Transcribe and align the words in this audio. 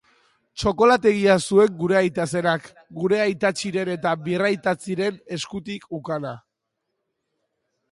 Txokolategia 0.61 1.35
zuen 1.49 1.75
gure 1.81 1.97
aita 1.99 2.25
zenak, 2.33 2.71
gure 3.01 3.21
aitatxiren 3.27 3.93
eta 3.97 4.15
birraitatxiren 4.31 5.23
eskutik 5.39 5.89
ukana. 6.01 6.35